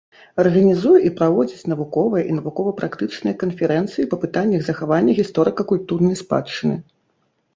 [0.43, 6.75] Арганізуе і праводзіць навуковыя і навукова-практычныя канферэнцыі па пытаннях захавання гісторыка-культурнай спадчыны.